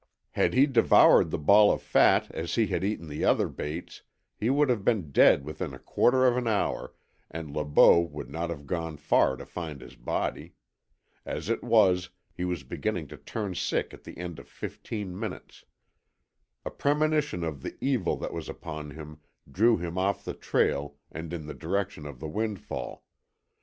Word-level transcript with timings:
Had 0.31 0.55
he 0.55 0.65
devoured 0.65 1.29
the 1.29 1.37
ball 1.37 1.71
of 1.71 1.79
fat 1.79 2.31
as 2.31 2.55
he 2.55 2.65
had 2.65 2.83
eaten 2.83 3.07
the 3.07 3.23
other 3.23 3.47
baits 3.47 4.01
he 4.35 4.49
would 4.49 4.67
have 4.67 4.83
been 4.83 5.11
dead 5.11 5.45
within 5.45 5.75
a 5.75 5.77
quarter 5.77 6.25
of 6.25 6.35
an 6.37 6.47
hour, 6.47 6.95
and 7.29 7.55
Le 7.55 7.63
Beau 7.63 7.99
would 7.99 8.27
not 8.27 8.49
have 8.49 8.65
gone 8.65 8.97
far 8.97 9.35
to 9.37 9.45
find 9.45 9.79
his 9.79 9.95
body. 9.95 10.55
As 11.23 11.49
it 11.49 11.63
was, 11.63 12.09
he 12.33 12.43
was 12.43 12.63
beginning 12.63 13.09
to 13.09 13.17
turn 13.17 13.53
sick 13.53 13.93
at 13.93 14.03
the 14.03 14.17
end 14.17 14.39
of 14.39 14.45
the 14.45 14.49
fifteen 14.51 15.19
minutes. 15.19 15.65
A 16.65 16.71
premonition 16.71 17.43
of 17.43 17.61
the 17.61 17.77
evil 17.79 18.17
that 18.17 18.33
was 18.33 18.49
upon 18.49 18.89
him 18.89 19.19
drew 19.51 19.77
him 19.77 19.99
off 19.99 20.25
the 20.25 20.33
trail 20.33 20.95
and 21.11 21.31
in 21.31 21.45
the 21.45 21.53
direction 21.53 22.07
of 22.07 22.19
the 22.19 22.27
windfall. 22.27 23.03